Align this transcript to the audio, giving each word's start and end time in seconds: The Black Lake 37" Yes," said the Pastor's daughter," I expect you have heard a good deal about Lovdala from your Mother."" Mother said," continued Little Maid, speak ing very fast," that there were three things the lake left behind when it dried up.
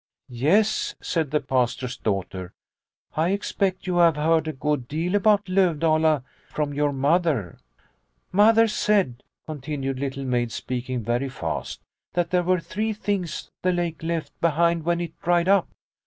The 0.29 0.35
Black 0.39 0.43
Lake 0.43 0.53
37" 0.55 0.57
Yes," 0.57 0.95
said 0.99 1.29
the 1.29 1.39
Pastor's 1.41 1.97
daughter," 1.97 2.53
I 3.15 3.29
expect 3.29 3.85
you 3.85 3.97
have 3.97 4.15
heard 4.15 4.47
a 4.47 4.51
good 4.51 4.87
deal 4.87 5.13
about 5.13 5.47
Lovdala 5.47 6.23
from 6.49 6.73
your 6.73 6.91
Mother."" 6.91 7.59
Mother 8.31 8.67
said," 8.67 9.21
continued 9.45 9.99
Little 9.99 10.25
Maid, 10.25 10.51
speak 10.51 10.89
ing 10.89 11.03
very 11.03 11.29
fast," 11.29 11.81
that 12.15 12.31
there 12.31 12.41
were 12.41 12.59
three 12.59 12.93
things 12.93 13.51
the 13.61 13.71
lake 13.71 14.01
left 14.01 14.31
behind 14.41 14.85
when 14.85 14.99
it 15.01 15.13
dried 15.21 15.47
up. 15.47 15.69